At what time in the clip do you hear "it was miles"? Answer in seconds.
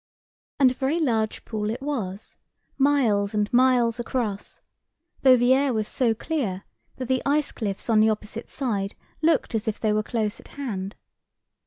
1.69-3.35